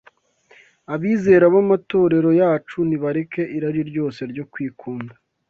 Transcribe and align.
Abizera 0.93 1.45
b’amatorero 1.53 2.29
yacu 2.41 2.77
nibareke 2.87 3.41
irari 3.55 3.81
ryose 3.89 4.21
ryo 4.31 4.45
kwikunda. 4.51 5.13